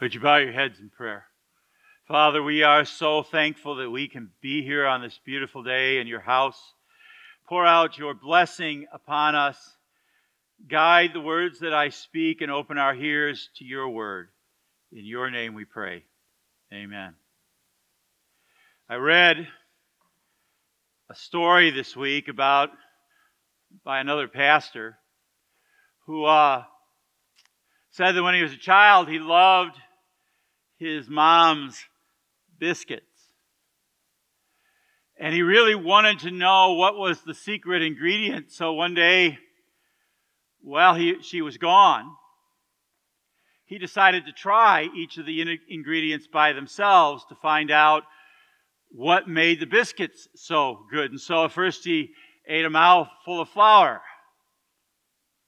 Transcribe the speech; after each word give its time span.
Would 0.00 0.14
you 0.14 0.20
bow 0.20 0.38
your 0.38 0.52
heads 0.52 0.80
in 0.80 0.88
prayer? 0.88 1.26
Father, 2.08 2.42
we 2.42 2.62
are 2.62 2.86
so 2.86 3.22
thankful 3.22 3.76
that 3.76 3.90
we 3.90 4.08
can 4.08 4.30
be 4.40 4.62
here 4.62 4.86
on 4.86 5.02
this 5.02 5.20
beautiful 5.26 5.62
day 5.62 5.98
in 5.98 6.06
your 6.06 6.20
house. 6.20 6.58
Pour 7.46 7.66
out 7.66 7.98
your 7.98 8.14
blessing 8.14 8.86
upon 8.94 9.34
us. 9.34 9.58
Guide 10.66 11.10
the 11.12 11.20
words 11.20 11.58
that 11.60 11.74
I 11.74 11.90
speak 11.90 12.40
and 12.40 12.50
open 12.50 12.78
our 12.78 12.94
ears 12.94 13.50
to 13.56 13.64
your 13.66 13.90
word. 13.90 14.30
In 14.90 15.04
your 15.04 15.30
name 15.30 15.52
we 15.52 15.66
pray. 15.66 16.04
Amen. 16.72 17.12
I 18.88 18.94
read 18.94 19.46
a 21.10 21.14
story 21.14 21.72
this 21.72 21.94
week 21.94 22.28
about 22.28 22.70
by 23.84 24.00
another 24.00 24.28
pastor 24.28 24.96
who 26.06 26.24
uh, 26.24 26.62
said 27.90 28.12
that 28.12 28.22
when 28.22 28.34
he 28.34 28.42
was 28.42 28.54
a 28.54 28.56
child 28.56 29.06
he 29.06 29.18
loved 29.18 29.76
his 30.80 31.10
mom's 31.10 31.84
biscuits. 32.58 33.04
And 35.18 35.34
he 35.34 35.42
really 35.42 35.74
wanted 35.74 36.20
to 36.20 36.30
know 36.30 36.72
what 36.72 36.96
was 36.96 37.20
the 37.20 37.34
secret 37.34 37.82
ingredient. 37.82 38.50
So 38.50 38.72
one 38.72 38.94
day, 38.94 39.38
while 40.62 40.94
he, 40.94 41.16
she 41.20 41.42
was 41.42 41.58
gone, 41.58 42.10
he 43.66 43.78
decided 43.78 44.24
to 44.24 44.32
try 44.32 44.88
each 44.96 45.18
of 45.18 45.26
the 45.26 45.42
in- 45.42 45.58
ingredients 45.68 46.26
by 46.26 46.54
themselves 46.54 47.26
to 47.28 47.34
find 47.34 47.70
out 47.70 48.04
what 48.90 49.28
made 49.28 49.60
the 49.60 49.66
biscuits 49.66 50.28
so 50.34 50.86
good. 50.90 51.10
And 51.10 51.20
so 51.20 51.44
at 51.44 51.52
first 51.52 51.84
he 51.84 52.08
ate 52.48 52.64
a 52.64 52.70
mouthful 52.70 53.42
of 53.42 53.50
flour. 53.50 54.00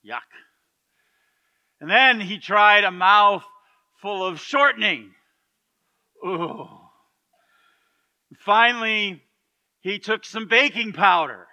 Yuck. 0.06 0.20
And 1.80 1.90
then 1.90 2.20
he 2.20 2.38
tried 2.38 2.84
a 2.84 2.90
mouthful 2.90 3.46
of 4.04 4.38
shortening. 4.38 5.12
Ooh. 6.24 6.68
Finally, 8.38 9.22
he 9.80 9.98
took 9.98 10.24
some 10.24 10.48
baking 10.48 10.92
powder 10.92 11.46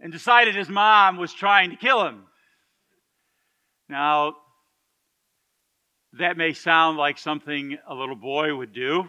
and 0.00 0.12
decided 0.12 0.54
his 0.54 0.68
mom 0.68 1.16
was 1.16 1.32
trying 1.32 1.70
to 1.70 1.76
kill 1.76 2.06
him. 2.06 2.24
Now, 3.88 4.34
that 6.18 6.36
may 6.36 6.52
sound 6.52 6.98
like 6.98 7.18
something 7.18 7.78
a 7.88 7.94
little 7.94 8.16
boy 8.16 8.54
would 8.54 8.72
do. 8.72 9.04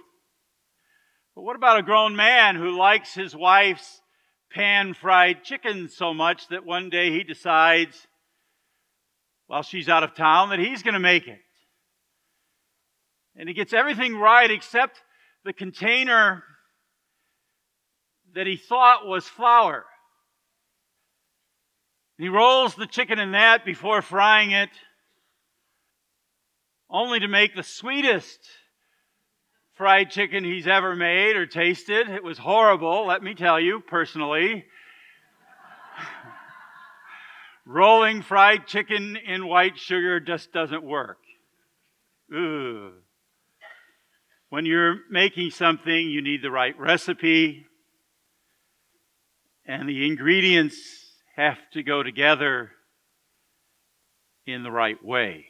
But 1.36 1.44
what 1.44 1.56
about 1.56 1.80
a 1.80 1.84
grown 1.84 2.16
man 2.16 2.56
who 2.56 2.78
likes 2.78 3.14
his 3.14 3.36
wife's 3.36 4.02
pan 4.52 4.94
fried 4.94 5.44
chicken 5.44 5.90
so 5.90 6.14
much 6.14 6.48
that 6.50 6.66
one 6.66 6.90
day 6.90 7.12
he 7.12 7.24
decides, 7.24 8.08
while 9.48 9.64
she's 9.64 9.90
out 9.90 10.04
of 10.04 10.14
town, 10.14 10.50
that 10.50 10.60
he's 10.60 10.84
going 10.84 10.94
to 10.94 11.00
make 11.00 11.28
it? 11.28 11.40
And 13.36 13.48
he 13.48 13.54
gets 13.54 13.74
everything 13.74 14.16
right 14.16 14.50
except 14.50 15.02
the 15.44 15.54
container 15.54 16.44
that 18.34 18.48
he 18.48 18.58
thought 18.58 19.08
was 19.08 19.26
flour. 19.26 19.86
And 22.18 22.26
he 22.26 22.30
rolls 22.30 22.76
the 22.76 22.88
chicken 22.88 23.20
in 23.20 23.32
that 23.32 23.66
before 23.66 24.02
frying 24.02 24.52
it, 24.52 24.70
only 26.90 27.20
to 27.20 27.28
make 27.28 27.56
the 27.56 27.64
sweetest 27.64 28.40
fried 29.74 30.12
chicken 30.12 30.44
he's 30.44 30.68
ever 30.68 30.96
made 30.96 31.36
or 31.36 31.46
tasted. 31.46 32.10
It 32.10 32.24
was 32.24 32.38
horrible, 32.38 33.08
let 33.08 33.24
me 33.24 33.34
tell 33.34 33.60
you 33.60 33.80
personally. 33.80 34.66
Rolling 37.66 38.22
fried 38.22 38.68
chicken 38.68 39.18
in 39.18 39.48
white 39.48 39.78
sugar 39.78 40.20
just 40.20 40.52
doesn't 40.52 40.84
work. 40.84 41.18
Ugh. 42.32 43.01
When 44.52 44.66
you're 44.66 44.98
making 45.10 45.52
something, 45.52 46.10
you 46.10 46.22
need 46.22 46.42
the 46.42 46.52
right 46.52 46.78
recipe, 46.78 47.68
and 49.66 49.88
the 49.88 50.06
ingredients 50.06 50.76
have 51.38 51.58
to 51.72 51.82
go 51.84 52.04
together 52.04 52.72
in 54.46 54.64
the 54.64 54.70
right 54.70 55.02
way. 55.02 55.46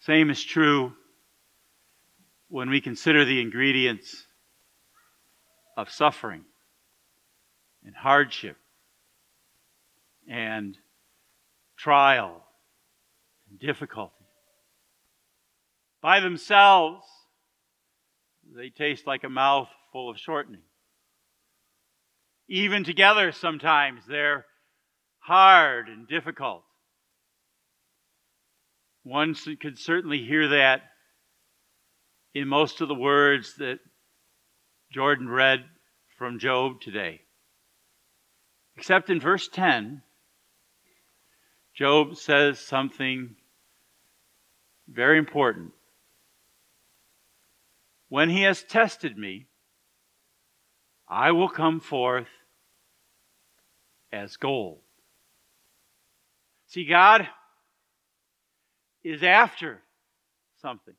Same 0.00 0.28
is 0.28 0.44
true 0.44 0.92
when 2.48 2.68
we 2.68 2.78
consider 2.78 3.24
the 3.24 3.40
ingredients 3.40 4.26
of 5.78 5.88
suffering 5.88 6.44
and 7.86 7.96
hardship 7.96 8.58
and 10.28 10.76
trial 11.78 12.44
and 13.48 13.58
difficulty. 13.58 14.17
By 16.00 16.20
themselves, 16.20 17.04
they 18.54 18.70
taste 18.70 19.06
like 19.06 19.24
a 19.24 19.28
mouth 19.28 19.68
full 19.92 20.10
of 20.10 20.18
shortening. 20.18 20.62
Even 22.48 22.84
together, 22.84 23.32
sometimes 23.32 24.02
they're 24.06 24.46
hard 25.18 25.88
and 25.88 26.08
difficult. 26.08 26.62
One 29.02 29.34
could 29.60 29.78
certainly 29.78 30.24
hear 30.24 30.48
that 30.48 30.82
in 32.34 32.48
most 32.48 32.80
of 32.80 32.88
the 32.88 32.94
words 32.94 33.54
that 33.56 33.78
Jordan 34.92 35.28
read 35.28 35.64
from 36.16 36.38
Job 36.38 36.80
today. 36.80 37.22
Except 38.76 39.10
in 39.10 39.20
verse 39.20 39.48
10, 39.48 40.02
Job 41.74 42.16
says 42.16 42.60
something 42.60 43.36
very 44.88 45.18
important. 45.18 45.72
When 48.08 48.30
he 48.30 48.42
has 48.42 48.62
tested 48.62 49.18
me, 49.18 49.46
I 51.06 51.32
will 51.32 51.48
come 51.48 51.80
forth 51.80 52.28
as 54.12 54.36
gold. 54.36 54.80
See, 56.66 56.84
God 56.84 57.28
is 59.02 59.22
after 59.22 59.80
something. 60.60 60.94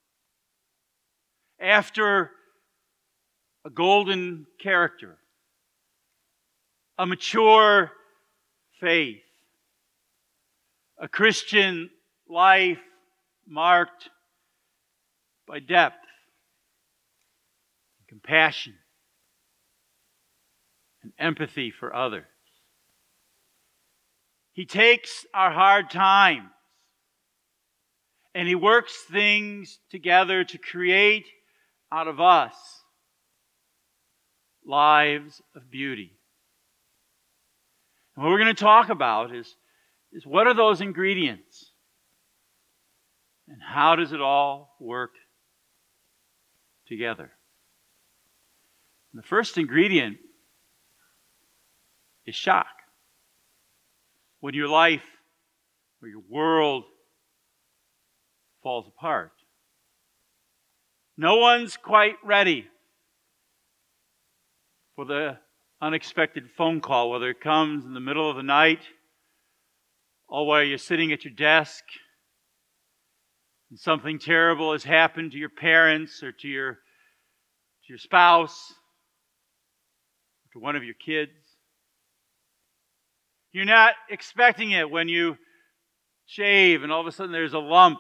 After 1.60 2.32
a 3.66 3.70
golden 3.70 4.46
character, 4.60 5.18
a 6.98 7.06
mature 7.06 7.92
faith, 8.80 9.22
a 10.98 11.08
Christian 11.08 11.90
life 12.28 12.80
marked 13.48 14.10
by 15.48 15.60
depth 15.60 16.09
compassion, 18.10 18.74
and 21.04 21.14
empathy 21.18 21.72
for 21.72 21.96
others. 21.96 22.26
He 24.52 24.66
takes 24.66 25.26
our 25.34 25.52
hard 25.52 25.90
times 25.90 26.50
and 28.36 28.48
He 28.48 28.56
works 28.56 28.94
things 29.10 29.80
together 29.90 30.44
to 30.44 30.58
create 30.58 31.28
out 31.92 32.08
of 32.08 32.20
us 32.20 32.54
lives 34.66 35.42
of 35.56 35.72
beauty. 35.72 36.12
And 38.16 38.24
what 38.24 38.32
we're 38.32 38.40
going 38.40 38.56
to 38.56 38.64
talk 38.64 38.90
about 38.90 39.34
is, 39.34 39.56
is 40.12 40.26
what 40.26 40.48
are 40.48 40.54
those 40.54 40.82
ingredients? 40.82 41.72
And 43.48 43.62
how 43.62 43.96
does 43.96 44.12
it 44.12 44.22
all 44.22 44.76
work 44.80 45.12
together? 46.88 47.32
The 49.14 49.24
first 49.24 49.58
ingredient 49.58 50.18
is 52.26 52.36
shock. 52.36 52.68
When 54.40 54.54
your 54.54 54.68
life 54.68 55.04
or 56.02 56.08
your 56.08 56.24
world 56.30 56.84
falls 58.64 58.88
apart. 58.88 59.32
No 61.18 61.38
one's 61.38 61.76
quite 61.76 62.16
ready 62.24 62.68
for 64.96 65.06
the 65.06 65.38
unexpected 65.82 66.50
phone 66.58 66.80
call, 66.80 67.10
whether 67.10 67.30
it 67.30 67.42
comes 67.42 67.86
in 67.86 67.94
the 67.94 68.00
middle 68.00 68.30
of 68.30 68.38
the 68.38 68.44
night 68.44 68.82
or 70.28 70.46
while 70.46 70.64
you're 70.64 70.78
sitting 70.78 71.12
at 71.12 71.26
your 71.26 71.34
desk 71.34 71.84
and 73.70 73.80
something 73.80 74.20
terrible 74.20 74.72
has 74.72 74.84
happened 74.84 75.32
to 75.32 75.38
your 75.38 75.50
parents 75.50 76.22
or 76.24 76.32
to 76.32 76.48
your, 76.48 76.74
to 76.74 77.90
your 77.90 77.98
spouse 77.98 78.74
to 80.54 80.60
one 80.60 80.76
of 80.76 80.84
your 80.84 80.96
kids. 80.96 81.32
You're 83.52 83.66
not 83.66 83.94
expecting 84.10 84.72
it 84.72 84.90
when 84.90 85.10
you 85.10 85.38
shave 86.26 86.84
and 86.84 86.92
all 86.92 87.02
of 87.02 87.08
a 87.08 87.12
sudden 87.12 87.32
there's 87.32 87.54
a 87.54 87.60
lump 87.60 88.00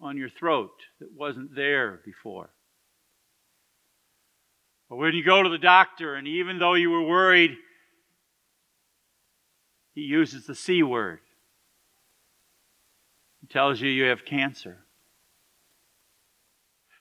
on 0.00 0.16
your 0.16 0.28
throat 0.28 0.70
that 1.00 1.08
wasn't 1.12 1.54
there 1.54 2.00
before. 2.04 2.50
Or 4.88 4.98
when 4.98 5.14
you 5.14 5.24
go 5.24 5.42
to 5.42 5.48
the 5.48 5.58
doctor 5.58 6.14
and 6.14 6.28
even 6.28 6.58
though 6.58 6.74
you 6.74 6.90
were 6.90 7.02
worried, 7.02 7.56
he 9.94 10.02
uses 10.02 10.46
the 10.46 10.54
C 10.54 10.82
word. 10.82 11.20
He 13.40 13.46
tells 13.46 13.80
you 13.80 13.88
you 13.88 14.04
have 14.04 14.24
cancer. 14.24 14.84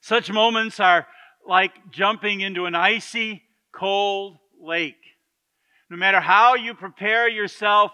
Such 0.02 0.32
moments 0.32 0.80
are 0.80 1.08
like 1.48 1.92
jumping 1.92 2.42
into 2.42 2.66
an 2.66 2.76
icy, 2.76 3.44
cold 3.72 4.38
lake. 4.62 4.96
No 5.90 5.98
matter 5.98 6.20
how 6.20 6.56
you 6.56 6.74
prepare 6.74 7.30
yourself 7.30 7.92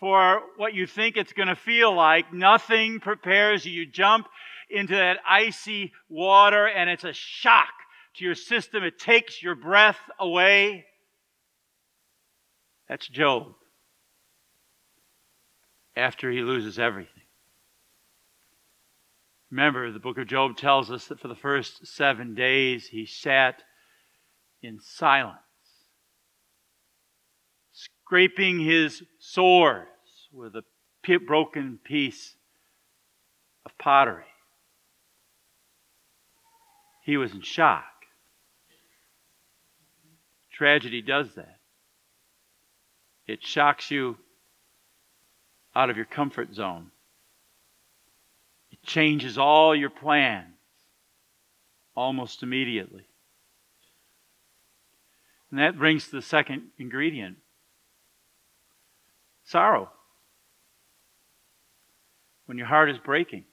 for 0.00 0.42
what 0.56 0.74
you 0.74 0.86
think 0.86 1.16
it's 1.16 1.32
going 1.32 1.48
to 1.48 1.56
feel 1.56 1.94
like, 1.94 2.32
nothing 2.32 3.00
prepares 3.00 3.64
you. 3.64 3.72
You 3.72 3.86
jump 3.86 4.26
into 4.68 4.94
that 4.94 5.18
icy 5.28 5.92
water 6.08 6.66
and 6.66 6.90
it's 6.90 7.04
a 7.04 7.12
shock 7.12 7.72
to 8.16 8.24
your 8.24 8.34
system. 8.34 8.82
It 8.82 8.98
takes 8.98 9.42
your 9.42 9.54
breath 9.54 9.98
away. 10.18 10.86
That's 12.88 13.08
Job 13.08 13.54
after 15.96 16.30
he 16.30 16.40
loses 16.40 16.78
everything. 16.78 17.10
Remember, 19.50 19.92
the 19.92 20.00
book 20.00 20.18
of 20.18 20.26
Job 20.26 20.56
tells 20.56 20.90
us 20.90 21.06
that 21.06 21.20
for 21.20 21.28
the 21.28 21.36
first 21.36 21.86
seven 21.86 22.34
days 22.34 22.88
he 22.88 23.06
sat 23.06 23.62
in 24.64 24.80
silence, 24.80 25.38
scraping 27.72 28.60
his 28.60 29.02
sores 29.18 29.86
with 30.32 30.54
a 30.56 30.64
broken 31.26 31.78
piece 31.84 32.36
of 33.66 33.76
pottery. 33.78 34.24
He 37.04 37.16
was 37.16 37.32
in 37.32 37.42
shock. 37.42 37.84
Tragedy 40.52 41.02
does 41.02 41.34
that. 41.34 41.58
It 43.26 43.44
shocks 43.44 43.90
you 43.90 44.16
out 45.74 45.90
of 45.90 45.96
your 45.96 46.06
comfort 46.06 46.54
zone 46.54 46.90
It 48.70 48.82
changes 48.82 49.38
all 49.38 49.74
your 49.74 49.90
plans 49.90 50.54
almost 51.96 52.42
immediately. 52.42 53.06
And 55.54 55.62
that 55.62 55.78
brings 55.78 56.06
to 56.06 56.16
the 56.16 56.20
second 56.20 56.70
ingredient 56.80 57.36
sorrow. 59.44 59.88
When 62.46 62.58
your 62.58 62.66
heart 62.66 62.90
is 62.90 62.98
breaking. 62.98 63.44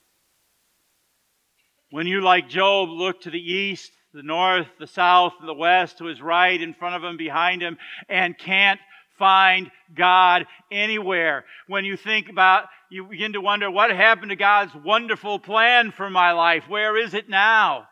When 1.92 2.07
you, 2.07 2.21
like 2.21 2.50
Job, 2.50 2.89
look 2.89 3.21
to 3.21 3.30
the 3.30 3.38
east, 3.38 3.92
the 4.15 4.24
north, 4.24 4.65
the 4.80 4.88
south, 4.88 5.33
the 5.45 5.53
west, 5.53 6.00
to 6.00 6.06
his 6.06 6.24
right, 6.24 6.59
in 6.59 6.74
front 6.74 6.95
of 6.95 7.03
him, 7.03 7.18
behind 7.18 7.62
him, 7.62 7.77
and 8.09 8.36
can't 8.36 8.80
find 9.19 9.69
God 9.95 10.48
anywhere. 10.71 11.45
When 11.68 11.86
you 11.86 11.98
think 11.98 12.30
about, 12.30 12.65
you 12.89 13.03
begin 13.06 13.33
to 13.33 13.42
wonder 13.42 13.69
what 13.69 13.92
happened 13.92 14.31
to 14.31 14.36
God's 14.36 14.74
wonderful 14.74 15.38
plan 15.38 15.92
for 15.92 16.09
my 16.09 16.31
life? 16.31 16.63
Where 16.68 16.98
is 16.98 17.13
it 17.13 17.30
now? 17.30 17.86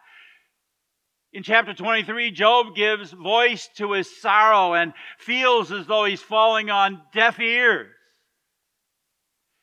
In 1.31 1.44
chapter 1.44 1.74
23, 1.74 2.31
Job 2.31 2.76
gives 2.76 3.12
voice 3.12 3.70
to 3.76 3.92
his 3.92 4.20
sorrow 4.22 4.74
and 4.74 4.94
feels 5.20 5.72
as 5.72 5.86
though 5.86 6.06
he's 6.06 6.22
falling 6.22 6.72
on 6.72 7.02
deaf 7.14 7.40
ears. 7.40 7.92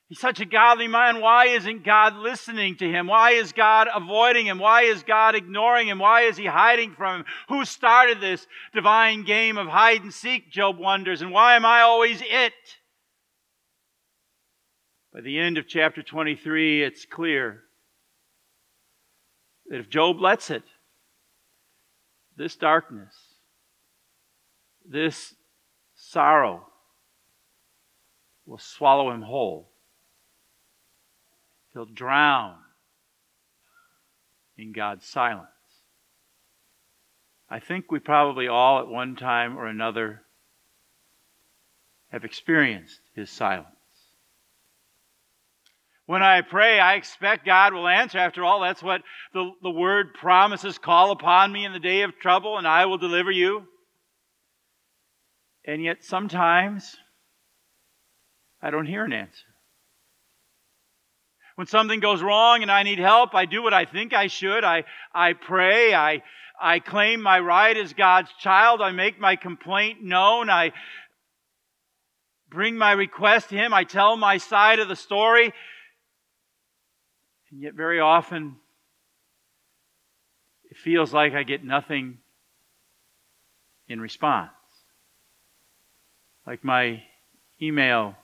He's 0.09 0.21
such 0.21 0.39
a 0.39 0.45
godly 0.45 0.87
man. 0.87 1.21
Why 1.21 1.47
isn't 1.47 1.85
God 1.85 2.15
listening 2.15 2.77
to 2.77 2.89
him? 2.89 3.09
Why 3.09 3.33
is 3.33 3.53
God 3.53 3.89
avoiding 3.93 4.47
him? 4.47 4.61
Why 4.61 4.83
is 4.83 5.03
God 5.03 5.35
ignoring 5.35 5.89
him? 5.89 5.99
Why 5.99 6.23
is 6.23 6.37
he 6.37 6.47
hiding 6.47 6.93
from 6.93 7.21
him? 7.21 7.27
Who 7.49 7.65
started 7.65 8.21
this 8.21 8.47
divine 8.73 9.25
game 9.25 9.59
of 9.59 9.67
hide 9.67 10.03
and 10.03 10.15
seek, 10.15 10.53
Job 10.53 10.79
wonders, 10.79 11.23
and 11.23 11.33
why 11.33 11.57
am 11.57 11.67
I 11.67 11.81
always 11.81 12.23
it? 12.25 12.53
By 15.13 15.23
the 15.23 15.41
end 15.41 15.59
of 15.59 15.67
chapter 15.67 16.05
23, 16.05 16.85
it's 16.85 17.05
clear 17.05 17.63
that 19.67 19.81
if 19.81 19.89
Job 19.89 20.21
lets 20.21 20.51
it, 20.51 20.63
this 22.37 22.57
darkness, 22.57 23.15
this 24.89 25.35
sorrow 25.95 26.67
will 28.45 28.59
swallow 28.59 29.11
him 29.11 29.23
whole. 29.23 29.71
He'll 31.73 31.87
drown 31.87 32.57
in 34.57 34.73
God's 34.73 35.07
silence. 35.07 35.49
I 37.49 37.61
think 37.61 37.91
we 37.91 37.99
probably 37.99 38.49
all, 38.49 38.81
at 38.81 38.89
one 38.89 39.15
time 39.15 39.57
or 39.57 39.67
another, 39.67 40.23
have 42.11 42.25
experienced 42.25 43.01
His 43.15 43.31
silence. 43.31 43.76
When 46.07 46.23
I 46.23 46.41
pray, 46.41 46.79
I 46.79 46.95
expect 46.95 47.45
God 47.45 47.75
will 47.75 47.89
answer. 47.89 48.19
After 48.19 48.45
all, 48.45 48.61
that's 48.61 48.83
what 48.83 49.03
the, 49.35 49.51
the 49.61 49.71
word 49.71 50.15
promises 50.15 50.79
call 50.79 51.11
upon 51.11 51.53
me 51.53 51.65
in 51.65 51.73
the 51.73 51.81
day 51.81 52.03
of 52.03 52.17
trouble, 52.19 52.59
and 52.59 52.67
I 52.67 52.87
will 52.87 52.99
deliver 52.99 53.31
you. 53.31 53.65
And 55.65 55.83
yet, 55.83 56.05
sometimes 56.05 56.97
I 58.63 58.71
don't 58.71 58.87
hear 58.87 59.05
an 59.05 59.13
answer. 59.13 59.43
When 61.57 61.67
something 61.67 61.99
goes 61.99 62.23
wrong 62.23 62.63
and 62.63 62.71
I 62.71 62.85
need 62.85 63.01
help, 63.01 63.35
I 63.35 63.47
do 63.47 63.63
what 63.63 63.75
I 63.75 63.85
think 63.85 64.13
I 64.13 64.29
should. 64.29 64.63
I, 64.63 64.85
I 65.13 65.33
pray. 65.33 65.93
I, 65.93 66.23
I 66.61 66.79
claim 66.79 67.21
my 67.21 67.41
right 67.41 67.77
as 67.77 67.95
God's 67.95 68.31
child. 68.39 68.81
I 68.81 68.93
make 68.93 69.19
my 69.19 69.35
complaint 69.35 70.05
known. 70.05 70.51
I 70.51 70.73
bring 72.49 72.77
my 72.77 72.93
request 72.93 73.49
to 73.49 73.57
Him. 73.57 73.75
I 73.75 73.83
tell 73.83 74.17
my 74.17 74.37
side 74.37 74.79
of 74.79 74.89
the 74.89 74.95
story. 74.95 75.53
And 77.51 77.61
yet, 77.61 77.75
very 77.75 78.01
often, 78.01 78.57
it 80.71 80.77
feels 80.77 81.13
like 81.13 81.35
I 81.35 81.43
get 81.43 81.65
nothing 81.65 82.19
in 83.89 84.01
response. 84.01 84.51
Like 86.47 86.65
my 86.65 87.03
email 87.61 88.17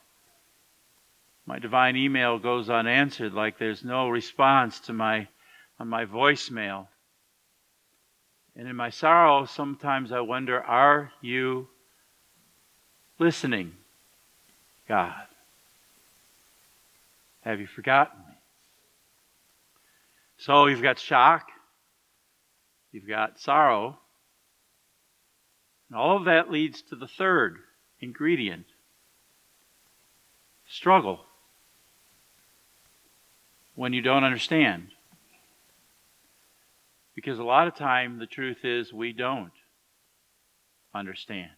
my 1.47 1.59
divine 1.59 1.97
email 1.97 2.39
goes 2.39 2.71
unanswered, 2.71 3.33
like 3.33 3.59
there's 3.59 3.85
no 3.85 4.09
response 4.09 4.79
to 4.81 4.93
my 4.93 5.29
on 5.79 5.89
my 5.89 6.05
voicemail. 6.05 6.87
And 8.55 8.69
in 8.69 8.77
my 8.77 8.91
sorrow, 8.91 9.47
sometimes 9.47 10.13
I 10.13 10.21
wonder, 10.21 10.63
are 10.63 11.11
you 11.21 11.69
listening, 13.19 13.73
God? 14.87 15.27
Have 17.41 17.61
you 17.61 17.67
forgotten 17.67 18.19
me? 18.29 18.32
So 20.45 20.67
you've 20.67 20.83
got 20.83 20.99
shock, 20.99 21.47
you've 22.91 23.07
got 23.07 23.39
sorrow, 23.39 23.97
and 25.89 25.97
all 25.97 26.17
of 26.17 26.25
that 26.25 26.51
leads 26.51 26.83
to 26.91 26.97
the 26.97 27.07
third 27.07 27.59
ingredient 28.01 28.67
struggle 30.67 31.21
when 33.77 33.93
you 33.93 34.03
don't 34.03 34.25
understand. 34.25 34.89
Because 37.15 37.39
a 37.39 37.45
lot 37.45 37.69
of 37.69 37.77
time 37.77 38.19
the 38.19 38.27
truth 38.27 38.65
is 38.65 38.93
we 38.93 39.13
don't 39.13 39.53
understand. 40.93 41.53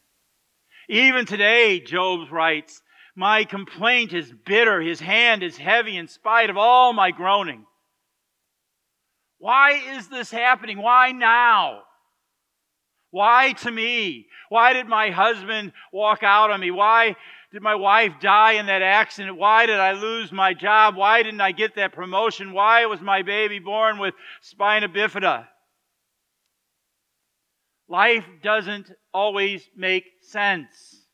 Even 0.90 1.24
today, 1.24 1.80
Job 1.80 2.30
writes, 2.30 2.82
My 3.16 3.44
complaint 3.44 4.12
is 4.12 4.30
bitter, 4.44 4.82
his 4.82 5.00
hand 5.00 5.42
is 5.42 5.56
heavy 5.56 5.96
in 5.96 6.06
spite 6.06 6.50
of 6.50 6.58
all 6.58 6.92
my 6.92 7.10
groaning. 7.10 7.64
Why 9.44 9.72
is 9.98 10.08
this 10.08 10.30
happening? 10.30 10.80
Why 10.80 11.12
now? 11.12 11.82
Why 13.10 13.52
to 13.58 13.70
me? 13.70 14.24
Why 14.48 14.72
did 14.72 14.86
my 14.86 15.10
husband 15.10 15.74
walk 15.92 16.22
out 16.22 16.50
on 16.50 16.60
me? 16.60 16.70
Why 16.70 17.14
did 17.52 17.60
my 17.60 17.74
wife 17.74 18.12
die 18.22 18.52
in 18.52 18.64
that 18.68 18.80
accident? 18.80 19.36
Why 19.36 19.66
did 19.66 19.78
I 19.78 19.92
lose 19.92 20.32
my 20.32 20.54
job? 20.54 20.96
Why 20.96 21.22
didn't 21.22 21.42
I 21.42 21.52
get 21.52 21.74
that 21.76 21.92
promotion? 21.92 22.54
Why 22.54 22.86
was 22.86 23.02
my 23.02 23.20
baby 23.20 23.58
born 23.58 23.98
with 23.98 24.14
spina 24.40 24.88
bifida? 24.88 25.46
Life 27.86 28.24
doesn't 28.42 28.90
always 29.12 29.62
make 29.76 30.04
sense. 30.22 31.04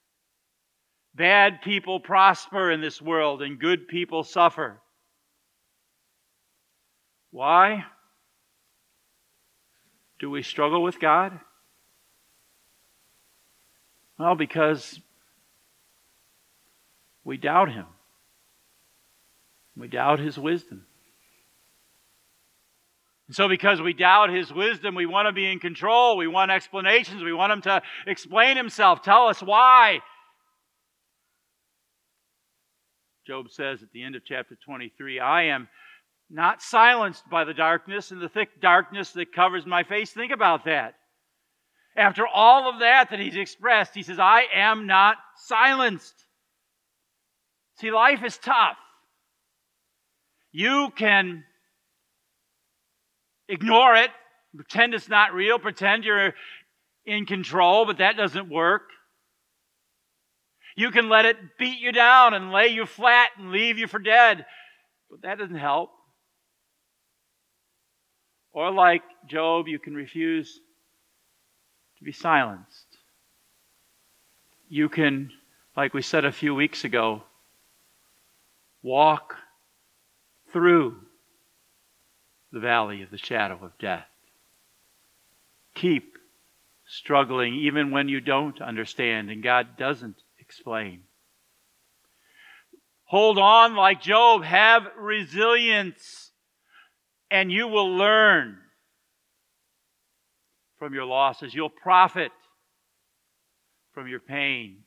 Bad 1.16 1.62
people 1.62 1.98
prosper 1.98 2.70
in 2.70 2.80
this 2.80 3.02
world 3.02 3.42
and 3.42 3.58
good 3.58 3.88
people 3.88 4.22
suffer. 4.22 4.80
Why 7.32 7.86
do 10.20 10.30
we 10.30 10.42
struggle 10.42 10.82
with 10.82 11.00
God? 11.00 11.40
Well, 14.18 14.34
because 14.34 15.00
we 17.24 17.38
doubt 17.38 17.72
him. 17.72 17.86
We 19.76 19.88
doubt 19.88 20.18
his 20.18 20.38
wisdom. 20.38 20.84
And 23.28 23.34
so, 23.34 23.48
because 23.48 23.80
we 23.80 23.94
doubt 23.94 24.30
his 24.30 24.52
wisdom, 24.52 24.94
we 24.94 25.06
want 25.06 25.26
to 25.26 25.32
be 25.32 25.50
in 25.50 25.58
control. 25.58 26.18
We 26.18 26.26
want 26.26 26.50
explanations. 26.50 27.22
We 27.22 27.32
want 27.32 27.52
him 27.52 27.62
to 27.62 27.82
explain 28.06 28.56
himself, 28.56 29.02
tell 29.02 29.28
us 29.28 29.40
why. 29.40 30.00
Job 33.26 33.50
says 33.50 33.82
at 33.82 33.92
the 33.92 34.02
end 34.02 34.16
of 34.16 34.24
chapter 34.24 34.58
23, 34.66 35.20
I 35.20 35.44
am 35.44 35.68
not 36.30 36.62
silenced 36.62 37.28
by 37.28 37.44
the 37.44 37.54
darkness 37.54 38.12
and 38.12 38.20
the 38.22 38.28
thick 38.28 38.60
darkness 38.60 39.12
that 39.12 39.34
covers 39.34 39.66
my 39.66 39.82
face. 39.82 40.12
Think 40.12 40.32
about 40.32 40.64
that. 40.64 40.94
After 41.96 42.26
all 42.26 42.70
of 42.70 42.80
that 42.80 43.10
that 43.10 43.18
he's 43.18 43.36
expressed, 43.36 43.94
he 43.94 44.02
says, 44.02 44.20
I 44.20 44.44
am 44.54 44.86
not 44.86 45.16
silenced. 45.36 46.14
See, 47.80 47.90
life 47.90 48.22
is 48.24 48.38
tough. 48.38 48.76
You 50.52 50.90
can 50.96 51.44
ignore 53.48 53.96
it, 53.96 54.10
pretend 54.54 54.94
it's 54.94 55.08
not 55.08 55.34
real, 55.34 55.58
pretend 55.58 56.04
you're 56.04 56.34
in 57.04 57.26
control, 57.26 57.86
but 57.86 57.98
that 57.98 58.16
doesn't 58.16 58.48
work. 58.48 58.82
You 60.76 60.90
can 60.90 61.08
let 61.08 61.24
it 61.24 61.36
beat 61.58 61.80
you 61.80 61.90
down 61.90 62.34
and 62.34 62.52
lay 62.52 62.68
you 62.68 62.86
flat 62.86 63.30
and 63.36 63.50
leave 63.50 63.78
you 63.78 63.88
for 63.88 63.98
dead, 63.98 64.46
but 65.10 65.22
that 65.22 65.38
doesn't 65.38 65.56
help. 65.56 65.90
Or, 68.52 68.70
like 68.70 69.02
Job, 69.26 69.68
you 69.68 69.78
can 69.78 69.94
refuse 69.94 70.60
to 71.98 72.04
be 72.04 72.12
silenced. 72.12 72.86
You 74.68 74.88
can, 74.88 75.30
like 75.76 75.94
we 75.94 76.02
said 76.02 76.24
a 76.24 76.32
few 76.32 76.54
weeks 76.54 76.84
ago, 76.84 77.22
walk 78.82 79.36
through 80.52 80.96
the 82.52 82.60
valley 82.60 83.02
of 83.02 83.10
the 83.10 83.18
shadow 83.18 83.58
of 83.62 83.78
death. 83.78 84.06
Keep 85.74 86.18
struggling 86.86 87.54
even 87.54 87.92
when 87.92 88.08
you 88.08 88.20
don't 88.20 88.60
understand 88.60 89.30
and 89.30 89.42
God 89.42 89.76
doesn't 89.76 90.16
explain. 90.38 91.02
Hold 93.04 93.38
on 93.38 93.76
like 93.76 94.02
Job, 94.02 94.42
have 94.44 94.82
resilience, 94.98 96.29
and 97.30 97.50
you 97.52 97.68
will 97.68 97.96
learn 97.96 98.58
from 100.78 100.94
your 100.94 101.04
losses. 101.04 101.54
You'll 101.54 101.70
profit 101.70 102.32
from 103.92 104.08
your 104.08 104.20
pain. 104.20 104.78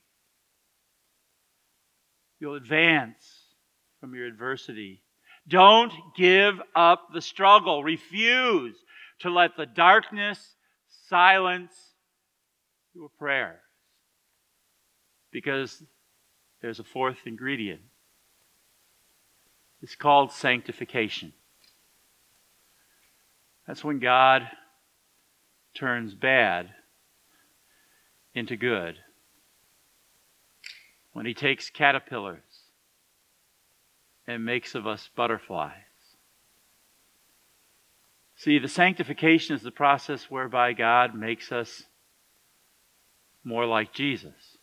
You'll 2.39 2.55
advance 2.55 3.23
from 3.99 4.13
your 4.13 4.25
adversity. 4.25 5.01
Don't 5.47 5.93
give 6.17 6.55
up 6.75 7.09
the 7.13 7.21
struggle. 7.21 7.83
Refuse 7.83 8.75
to 9.19 9.29
let 9.29 9.55
the 9.55 9.65
darkness 9.65 10.55
silence 11.07 11.73
your 12.93 13.09
prayers. 13.19 13.59
Because 15.31 15.81
there's 16.61 16.79
a 16.79 16.83
fourth 16.83 17.17
ingredient. 17.25 17.81
It's 19.81 19.95
called 19.95 20.31
sanctification. 20.31 21.33
That's 23.67 23.83
when 23.83 23.99
God 23.99 24.43
turns 25.73 26.13
bad 26.13 26.69
into 28.33 28.55
good. 28.55 28.95
When 31.13 31.25
he 31.25 31.33
takes 31.33 31.69
caterpillars 31.69 32.41
and 34.27 34.43
makes 34.43 34.75
of 34.75 34.87
us 34.87 35.09
butterflies. 35.15 35.73
See, 38.35 38.59
the 38.59 38.67
sanctification 38.67 39.55
is 39.55 39.61
the 39.61 39.71
process 39.71 40.29
whereby 40.29 40.73
God 40.73 41.15
makes 41.15 41.51
us 41.51 41.83
more 43.43 43.65
like 43.65 43.93
Jesus. 43.93 44.57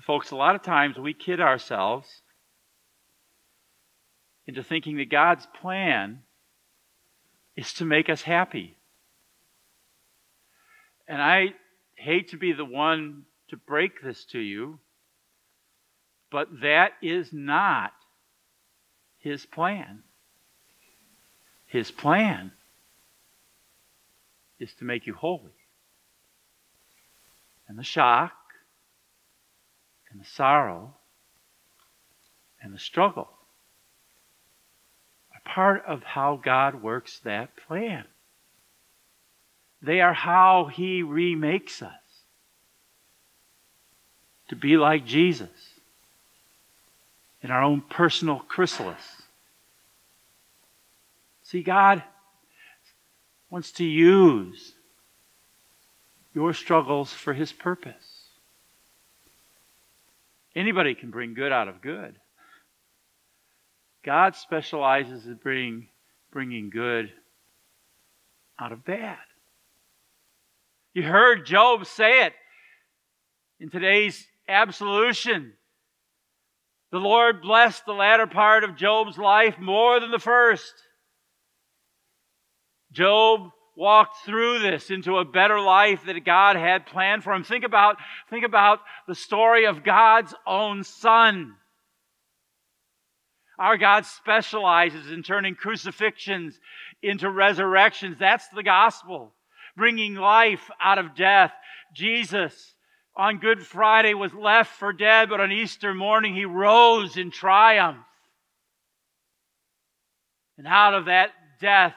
Folks, 0.00 0.30
a 0.30 0.36
lot 0.36 0.54
of 0.54 0.62
times 0.62 0.98
we 0.98 1.14
kid 1.14 1.40
ourselves 1.40 2.22
into 4.46 4.62
thinking 4.62 4.96
that 4.96 5.10
God's 5.10 5.46
plan 5.60 6.20
is 7.56 7.72
to 7.74 7.84
make 7.84 8.08
us 8.08 8.22
happy. 8.22 8.76
And 11.06 11.20
I 11.20 11.54
hate 11.94 12.30
to 12.30 12.36
be 12.36 12.52
the 12.52 12.64
one 12.64 13.24
to 13.48 13.56
break 13.56 14.02
this 14.02 14.24
to 14.26 14.38
you, 14.38 14.78
but 16.30 16.48
that 16.62 16.92
is 17.02 17.32
not 17.32 17.92
his 19.18 19.44
plan. 19.44 20.02
His 21.66 21.90
plan 21.90 22.52
is 24.58 24.74
to 24.74 24.84
make 24.84 25.06
you 25.06 25.14
holy. 25.14 25.52
And 27.68 27.78
the 27.78 27.84
shock, 27.84 28.32
and 30.10 30.20
the 30.20 30.26
sorrow, 30.26 30.94
and 32.62 32.74
the 32.74 32.78
struggle 32.78 33.31
part 35.44 35.84
of 35.86 36.02
how 36.02 36.40
God 36.42 36.82
works 36.82 37.20
that 37.20 37.50
plan. 37.68 38.04
They 39.80 40.00
are 40.00 40.14
how 40.14 40.70
He 40.72 41.02
remakes 41.02 41.82
us 41.82 41.92
to 44.48 44.56
be 44.56 44.76
like 44.76 45.04
Jesus 45.04 45.48
in 47.42 47.50
our 47.50 47.62
own 47.62 47.80
personal 47.80 48.38
chrysalis. 48.38 49.22
See, 51.42 51.62
God 51.62 52.02
wants 53.50 53.72
to 53.72 53.84
use 53.84 54.72
your 56.34 56.54
struggles 56.54 57.12
for 57.12 57.34
His 57.34 57.52
purpose. 57.52 58.28
Anybody 60.54 60.94
can 60.94 61.10
bring 61.10 61.34
good 61.34 61.52
out 61.52 61.68
of 61.68 61.82
good. 61.82 62.14
God 64.04 64.34
specializes 64.34 65.26
in 65.26 65.34
bring, 65.34 65.88
bringing 66.32 66.70
good 66.70 67.10
out 68.60 68.72
of 68.72 68.84
bad. 68.84 69.18
You 70.94 71.02
heard 71.02 71.46
Job 71.46 71.86
say 71.86 72.26
it 72.26 72.32
in 73.60 73.70
today's 73.70 74.26
absolution. 74.48 75.52
The 76.90 76.98
Lord 76.98 77.40
blessed 77.40 77.86
the 77.86 77.92
latter 77.92 78.26
part 78.26 78.64
of 78.64 78.76
Job's 78.76 79.16
life 79.16 79.58
more 79.58 79.98
than 80.00 80.10
the 80.10 80.18
first. 80.18 80.74
Job 82.92 83.50
walked 83.74 84.18
through 84.26 84.58
this 84.58 84.90
into 84.90 85.16
a 85.16 85.24
better 85.24 85.58
life 85.58 86.04
that 86.04 86.24
God 86.24 86.56
had 86.56 86.84
planned 86.84 87.24
for 87.24 87.32
him. 87.32 87.44
Think 87.44 87.64
about, 87.64 87.96
think 88.28 88.44
about 88.44 88.80
the 89.08 89.14
story 89.14 89.64
of 89.64 89.82
God's 89.82 90.34
own 90.46 90.84
son. 90.84 91.54
Our 93.58 93.76
God 93.76 94.06
specializes 94.06 95.10
in 95.10 95.22
turning 95.22 95.54
crucifixions 95.54 96.58
into 97.02 97.30
resurrections. 97.30 98.16
That's 98.18 98.48
the 98.48 98.62
gospel 98.62 99.32
bringing 99.76 100.14
life 100.14 100.70
out 100.80 100.98
of 100.98 101.14
death. 101.14 101.52
Jesus 101.94 102.74
on 103.16 103.38
Good 103.38 103.64
Friday 103.64 104.14
was 104.14 104.32
left 104.32 104.76
for 104.76 104.92
dead, 104.92 105.28
but 105.28 105.40
on 105.40 105.52
Easter 105.52 105.94
morning 105.94 106.34
he 106.34 106.44
rose 106.44 107.16
in 107.16 107.30
triumph. 107.30 108.04
And 110.58 110.66
out 110.66 110.94
of 110.94 111.06
that 111.06 111.30
death 111.60 111.94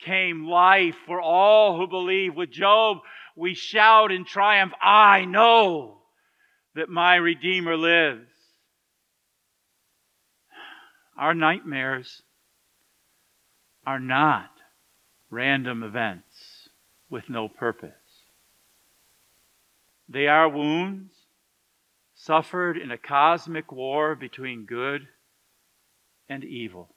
came 0.00 0.46
life 0.46 0.96
for 1.06 1.20
all 1.20 1.76
who 1.76 1.86
believe. 1.86 2.34
With 2.34 2.50
Job, 2.50 2.98
we 3.36 3.54
shout 3.54 4.12
in 4.12 4.24
triumph, 4.24 4.72
I 4.80 5.24
know 5.24 5.98
that 6.74 6.88
my 6.88 7.16
Redeemer 7.16 7.76
lives. 7.76 8.28
Our 11.16 11.34
nightmares 11.34 12.22
are 13.86 14.00
not 14.00 14.50
random 15.30 15.82
events 15.82 16.68
with 17.08 17.28
no 17.28 17.48
purpose. 17.48 17.92
They 20.08 20.26
are 20.26 20.48
wounds 20.48 21.12
suffered 22.14 22.78
in 22.78 22.90
a 22.90 22.98
cosmic 22.98 23.70
war 23.70 24.14
between 24.14 24.66
good 24.66 25.06
and 26.28 26.44
evil. 26.44 26.94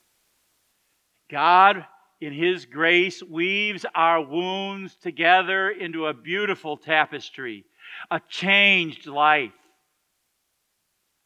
God, 1.30 1.84
in 2.20 2.32
His 2.32 2.64
grace, 2.64 3.22
weaves 3.22 3.84
our 3.94 4.22
wounds 4.22 4.96
together 4.96 5.70
into 5.70 6.06
a 6.06 6.14
beautiful 6.14 6.76
tapestry, 6.76 7.64
a 8.10 8.20
changed 8.28 9.06
life. 9.06 9.52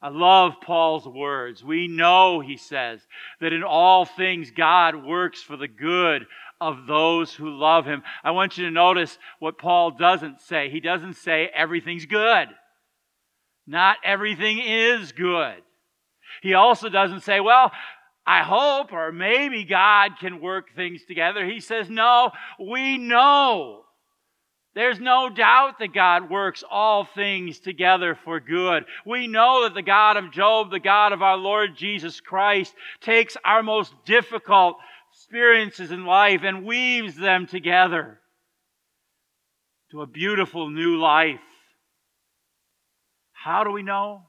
I 0.02 0.08
love 0.08 0.54
Paul's 0.60 1.06
words. 1.06 1.62
We 1.62 1.86
know, 1.86 2.40
he 2.40 2.56
says, 2.56 3.00
that 3.40 3.52
in 3.52 3.62
all 3.62 4.04
things 4.04 4.50
God 4.50 5.04
works 5.04 5.40
for 5.40 5.56
the 5.56 5.68
good 5.68 6.26
of 6.60 6.86
those 6.86 7.32
who 7.32 7.50
love 7.50 7.86
him. 7.86 8.02
I 8.24 8.32
want 8.32 8.58
you 8.58 8.64
to 8.64 8.70
notice 8.70 9.16
what 9.38 9.58
Paul 9.58 9.92
doesn't 9.92 10.40
say. 10.40 10.70
He 10.70 10.80
doesn't 10.80 11.14
say 11.14 11.50
everything's 11.54 12.06
good. 12.06 12.48
Not 13.66 13.96
everything 14.04 14.58
is 14.58 15.12
good. 15.12 15.62
He 16.42 16.54
also 16.54 16.88
doesn't 16.88 17.20
say, 17.20 17.38
well, 17.40 17.70
I 18.26 18.42
hope 18.42 18.92
or 18.92 19.12
maybe 19.12 19.64
God 19.64 20.12
can 20.20 20.40
work 20.40 20.74
things 20.74 21.04
together. 21.06 21.46
He 21.46 21.60
says, 21.60 21.88
no, 21.88 22.30
we 22.58 22.98
know 22.98 23.84
There's 24.74 24.98
no 24.98 25.28
doubt 25.28 25.78
that 25.80 25.92
God 25.92 26.30
works 26.30 26.64
all 26.68 27.04
things 27.04 27.60
together 27.60 28.18
for 28.24 28.40
good. 28.40 28.84
We 29.04 29.26
know 29.26 29.64
that 29.64 29.74
the 29.74 29.82
God 29.82 30.16
of 30.16 30.32
Job, 30.32 30.70
the 30.70 30.80
God 30.80 31.12
of 31.12 31.20
our 31.20 31.36
Lord 31.36 31.76
Jesus 31.76 32.20
Christ, 32.20 32.74
takes 33.00 33.36
our 33.44 33.62
most 33.62 33.92
difficult 34.06 34.76
experiences 35.12 35.90
in 35.90 36.06
life 36.06 36.40
and 36.42 36.64
weaves 36.64 37.16
them 37.16 37.46
together 37.46 38.18
to 39.90 40.00
a 40.00 40.06
beautiful 40.06 40.70
new 40.70 40.96
life. 40.96 41.40
How 43.32 43.64
do 43.64 43.72
we 43.72 43.82
know? 43.82 44.22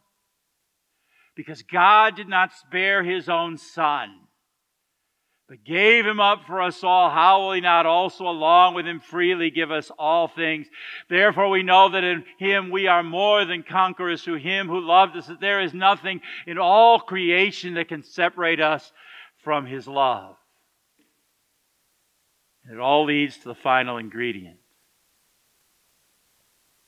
Because 1.37 1.61
God 1.63 2.17
did 2.17 2.27
not 2.27 2.51
spare 2.51 3.01
his 3.01 3.29
own 3.29 3.57
son 3.57 4.09
but 5.53 5.63
gave 5.65 6.03
him 6.03 6.19
up 6.19 6.47
for 6.47 6.63
us 6.63 6.83
all, 6.83 7.11
how 7.11 7.41
will 7.41 7.51
he 7.51 7.61
not 7.61 7.85
also 7.85 8.23
along 8.23 8.73
with 8.73 8.87
him 8.87 8.99
freely 8.99 9.51
give 9.51 9.69
us 9.69 9.91
all 9.99 10.27
things? 10.27 10.65
Therefore 11.09 11.47
we 11.47 11.61
know 11.61 11.89
that 11.89 12.03
in 12.03 12.23
him 12.39 12.71
we 12.71 12.87
are 12.87 13.03
more 13.03 13.45
than 13.45 13.61
conquerors 13.61 14.23
through 14.23 14.39
him 14.39 14.67
who 14.67 14.79
loved 14.79 15.15
us, 15.15 15.27
that 15.27 15.39
there 15.39 15.61
is 15.61 15.71
nothing 15.71 16.21
in 16.47 16.57
all 16.57 16.99
creation 16.99 17.75
that 17.75 17.87
can 17.87 18.01
separate 18.01 18.59
us 18.59 18.91
from 19.43 19.67
his 19.67 19.87
love. 19.87 20.37
And 22.65 22.73
it 22.73 22.81
all 22.81 23.05
leads 23.05 23.37
to 23.37 23.49
the 23.49 23.53
final 23.53 23.97
ingredient 23.97 24.57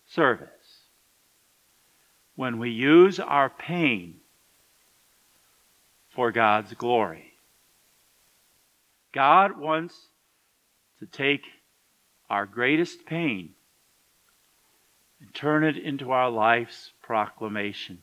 service. 0.07 0.49
When 2.35 2.57
we 2.57 2.71
use 2.71 3.19
our 3.19 3.51
pain 3.51 4.21
for 6.09 6.31
God's 6.31 6.73
glory. 6.73 7.34
God 9.15 9.57
wants 9.57 10.09
to 10.99 11.05
take 11.05 11.45
our 12.29 12.45
greatest 12.45 13.05
pain 13.05 13.51
and 15.21 15.33
turn 15.33 15.63
it 15.63 15.77
into 15.77 16.11
our 16.11 16.29
life's 16.29 16.91
proclamation. 17.01 17.99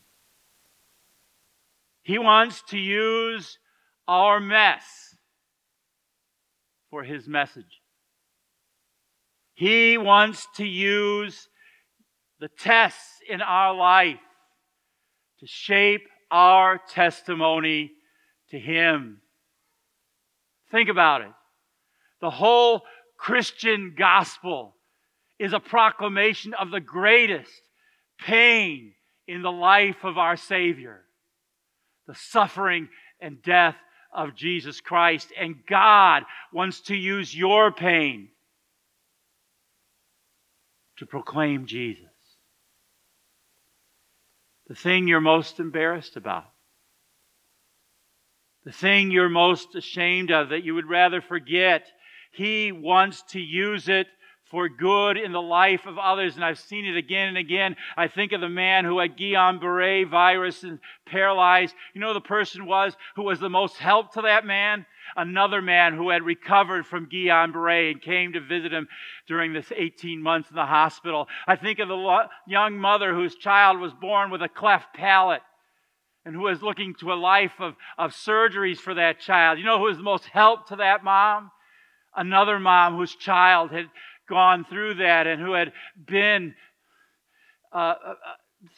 He 2.02 2.18
wants 2.18 2.62
to 2.68 2.78
use 2.78 3.58
our 4.08 4.40
mess 4.40 5.14
for 6.90 7.04
his 7.04 7.28
message. 7.28 7.80
He 9.54 9.98
wants 9.98 10.48
to 10.56 10.64
use 10.64 11.48
the 12.40 12.48
tests 12.48 13.20
in 13.28 13.42
our 13.42 13.74
life 13.74 14.18
to 15.40 15.46
shape 15.46 16.08
our 16.30 16.80
testimony 16.88 17.92
to 18.50 18.58
him. 18.58 19.21
Think 20.72 20.88
about 20.88 21.20
it. 21.20 21.30
The 22.20 22.30
whole 22.30 22.82
Christian 23.16 23.94
gospel 23.96 24.74
is 25.38 25.52
a 25.52 25.60
proclamation 25.60 26.54
of 26.54 26.70
the 26.70 26.80
greatest 26.80 27.52
pain 28.18 28.94
in 29.28 29.42
the 29.42 29.52
life 29.52 30.02
of 30.02 30.18
our 30.18 30.36
Savior 30.36 31.02
the 32.08 32.14
suffering 32.16 32.88
and 33.20 33.40
death 33.42 33.76
of 34.12 34.34
Jesus 34.34 34.80
Christ. 34.80 35.32
And 35.38 35.64
God 35.68 36.24
wants 36.52 36.80
to 36.82 36.96
use 36.96 37.34
your 37.34 37.70
pain 37.70 38.28
to 40.98 41.06
proclaim 41.06 41.66
Jesus. 41.66 42.04
The 44.66 44.74
thing 44.74 45.06
you're 45.06 45.20
most 45.20 45.60
embarrassed 45.60 46.16
about 46.16 46.51
the 48.64 48.72
thing 48.72 49.10
you're 49.10 49.28
most 49.28 49.74
ashamed 49.74 50.30
of 50.30 50.50
that 50.50 50.64
you 50.64 50.74
would 50.74 50.88
rather 50.88 51.20
forget. 51.20 51.86
He 52.32 52.72
wants 52.72 53.22
to 53.30 53.40
use 53.40 53.88
it 53.88 54.06
for 54.50 54.68
good 54.68 55.16
in 55.16 55.32
the 55.32 55.42
life 55.42 55.86
of 55.86 55.98
others. 55.98 56.36
And 56.36 56.44
I've 56.44 56.58
seen 56.58 56.84
it 56.84 56.96
again 56.96 57.28
and 57.28 57.38
again. 57.38 57.74
I 57.96 58.06
think 58.08 58.32
of 58.32 58.40
the 58.40 58.48
man 58.48 58.84
who 58.84 58.98
had 58.98 59.16
Guillain-Barre 59.16 60.04
virus 60.04 60.62
and 60.62 60.78
paralyzed. 61.06 61.74
You 61.94 62.02
know 62.02 62.12
the 62.12 62.20
person 62.20 62.66
was 62.66 62.94
who 63.16 63.22
was 63.22 63.40
the 63.40 63.48
most 63.48 63.78
help 63.78 64.12
to 64.12 64.22
that 64.22 64.44
man? 64.44 64.84
Another 65.16 65.60
man 65.60 65.96
who 65.96 66.10
had 66.10 66.22
recovered 66.22 66.86
from 66.86 67.08
Guillain-Barre 67.08 67.90
and 67.90 68.00
came 68.00 68.34
to 68.34 68.40
visit 68.40 68.72
him 68.72 68.88
during 69.26 69.54
this 69.54 69.72
18 69.74 70.22
months 70.22 70.50
in 70.50 70.56
the 70.56 70.66
hospital. 70.66 71.28
I 71.46 71.56
think 71.56 71.78
of 71.78 71.88
the 71.88 72.28
young 72.46 72.78
mother 72.78 73.14
whose 73.14 73.34
child 73.34 73.80
was 73.80 73.92
born 73.94 74.30
with 74.30 74.42
a 74.42 74.48
cleft 74.48 74.94
palate 74.94 75.42
and 76.24 76.34
who 76.34 76.46
is 76.48 76.62
looking 76.62 76.94
to 77.00 77.12
a 77.12 77.14
life 77.14 77.52
of, 77.58 77.74
of 77.98 78.12
surgeries 78.12 78.78
for 78.78 78.94
that 78.94 79.20
child. 79.20 79.58
You 79.58 79.64
know 79.64 79.78
who 79.78 79.88
is 79.88 79.96
the 79.96 80.02
most 80.02 80.26
help 80.26 80.68
to 80.68 80.76
that 80.76 81.02
mom? 81.02 81.50
Another 82.14 82.58
mom 82.58 82.96
whose 82.96 83.14
child 83.14 83.70
had 83.70 83.88
gone 84.28 84.64
through 84.64 84.94
that 84.94 85.26
and 85.26 85.40
who 85.40 85.52
had 85.52 85.72
been 86.06 86.54
uh, 87.72 87.76
uh, 87.76 88.10
uh, 88.10 88.14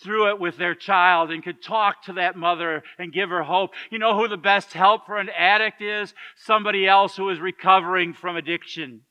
through 0.02 0.30
it 0.30 0.40
with 0.40 0.56
their 0.56 0.74
child 0.74 1.30
and 1.30 1.44
could 1.44 1.62
talk 1.62 2.04
to 2.04 2.14
that 2.14 2.36
mother 2.36 2.82
and 2.98 3.12
give 3.12 3.28
her 3.28 3.42
hope. 3.42 3.70
You 3.90 3.98
know 3.98 4.16
who 4.16 4.28
the 4.28 4.36
best 4.36 4.72
help 4.72 5.04
for 5.04 5.18
an 5.18 5.28
addict 5.28 5.82
is? 5.82 6.14
Somebody 6.36 6.86
else 6.86 7.16
who 7.16 7.28
is 7.28 7.38
recovering 7.38 8.14
from 8.14 8.36
addiction. 8.36 9.02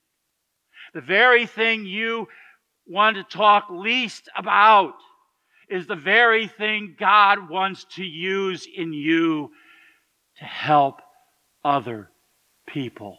The 0.94 1.02
very 1.02 1.46
thing 1.46 1.86
you 1.86 2.28
want 2.88 3.18
to 3.18 3.24
talk 3.24 3.68
least 3.70 4.30
about 4.36 4.96
is 5.74 5.88
the 5.88 5.96
very 5.96 6.46
thing 6.46 6.96
God 7.00 7.50
wants 7.50 7.86
to 7.96 8.04
use 8.04 8.68
in 8.72 8.94
you 8.94 9.50
to 10.38 10.46
help 10.46 11.02
other 11.66 12.12
people. 12.68 13.18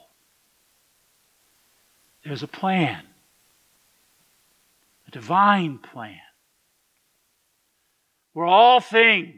There's 2.24 2.44
a 2.44 2.48
plan, 2.48 3.02
a 5.08 5.10
divine 5.10 5.78
plan, 5.78 6.20
where 8.34 8.46
all 8.46 8.78
things, 8.80 9.34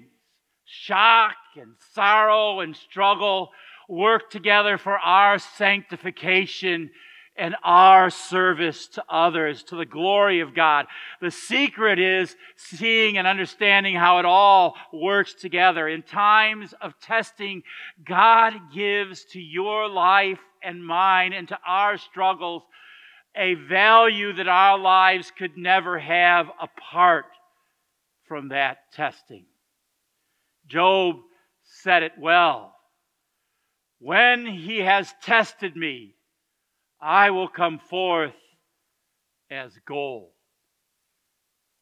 shock 0.66 1.36
and 1.56 1.72
sorrow 1.94 2.60
and 2.60 2.76
struggle, 2.76 3.50
work 3.88 4.30
together 4.30 4.76
for 4.76 4.98
our 4.98 5.38
sanctification 5.38 6.90
and 7.38 7.54
our 7.62 8.10
service 8.10 8.88
to 8.88 9.04
others 9.08 9.62
to 9.64 9.76
the 9.76 9.84
glory 9.84 10.40
of 10.40 10.54
God. 10.54 10.86
The 11.20 11.30
secret 11.30 11.98
is 11.98 12.36
seeing 12.56 13.18
and 13.18 13.26
understanding 13.26 13.94
how 13.94 14.18
it 14.18 14.24
all 14.24 14.76
works 14.92 15.34
together. 15.34 15.88
In 15.88 16.02
times 16.02 16.74
of 16.80 16.98
testing, 17.00 17.62
God 18.04 18.54
gives 18.74 19.24
to 19.32 19.40
your 19.40 19.88
life 19.88 20.40
and 20.62 20.84
mine 20.84 21.32
and 21.32 21.48
to 21.48 21.58
our 21.66 21.98
struggles 21.98 22.62
a 23.36 23.54
value 23.54 24.32
that 24.32 24.48
our 24.48 24.78
lives 24.78 25.30
could 25.36 25.56
never 25.56 25.98
have 25.98 26.50
apart 26.60 27.26
from 28.26 28.48
that 28.48 28.78
testing. 28.92 29.44
Job 30.66 31.16
said 31.64 32.02
it 32.02 32.12
well. 32.18 32.74
When 33.98 34.46
he 34.46 34.78
has 34.78 35.12
tested 35.22 35.76
me, 35.76 36.15
I 37.06 37.30
will 37.30 37.46
come 37.46 37.78
forth 37.78 38.34
as 39.48 39.70
gold. 39.86 40.30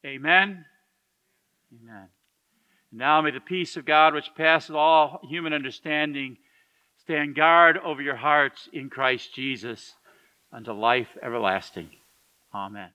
Amen. 0.05 0.67
Amen. 1.73 2.09
Now 2.93 3.23
may 3.23 3.31
the 3.31 3.41
peace 3.41 3.79
of 3.79 3.87
God, 3.87 4.13
which 4.13 4.35
passes 4.37 4.77
all 4.77 5.21
human 5.27 5.55
understanding, 5.55 6.37
stand 6.99 7.37
guard 7.37 7.79
over 7.79 8.03
your 8.03 8.17
hearts 8.17 8.69
in 8.71 8.91
Christ 8.91 9.35
Jesus 9.35 9.95
unto 10.53 10.73
life 10.73 11.17
everlasting. 11.23 11.89
Amen. 12.55 12.91